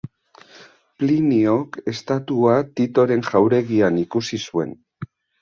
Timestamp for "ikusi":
4.07-4.43